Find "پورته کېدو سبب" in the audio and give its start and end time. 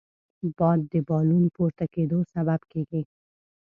1.55-2.59